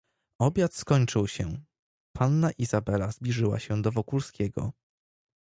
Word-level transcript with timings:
"Obiad 0.39 0.73
skończył 0.73 1.27
się, 1.27 1.63
panna 2.15 2.51
Izabela 2.51 3.11
zbliżyła 3.11 3.59
się 3.59 3.81
do 3.81 3.91
Wokulskiego." 3.91 4.71